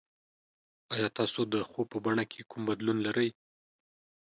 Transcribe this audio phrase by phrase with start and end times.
[0.95, 3.29] ایا تاسو د خوب په بڼه کې کوم بدلون لرئ؟